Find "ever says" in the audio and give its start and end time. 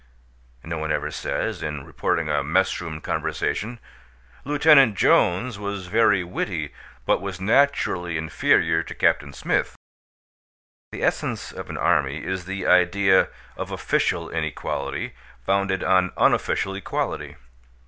0.91-1.61